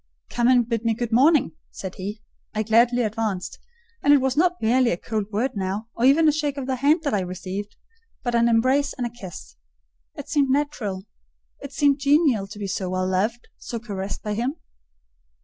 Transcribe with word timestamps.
"Come 0.31 0.47
and 0.47 0.67
bid 0.67 0.83
me 0.83 0.95
good 0.95 1.11
morning," 1.11 1.51
said 1.69 1.93
he. 1.93 2.23
I 2.55 2.63
gladly 2.63 3.03
advanced; 3.03 3.59
and 4.01 4.11
it 4.11 4.17
was 4.17 4.35
not 4.35 4.59
merely 4.59 4.89
a 4.89 4.97
cold 4.97 5.27
word 5.31 5.51
now, 5.55 5.89
or 5.93 6.05
even 6.05 6.27
a 6.27 6.31
shake 6.31 6.57
of 6.57 6.65
the 6.65 6.77
hand 6.77 7.03
that 7.03 7.13
I 7.13 7.19
received, 7.19 7.75
but 8.23 8.33
an 8.33 8.49
embrace 8.49 8.93
and 8.93 9.05
a 9.05 9.11
kiss. 9.11 9.57
It 10.15 10.27
seemed 10.27 10.49
natural: 10.49 11.05
it 11.61 11.71
seemed 11.71 11.99
genial 11.99 12.47
to 12.47 12.57
be 12.57 12.65
so 12.65 12.89
well 12.89 13.07
loved, 13.07 13.47
so 13.59 13.77
caressed 13.77 14.23
by 14.23 14.33
him. 14.33 14.55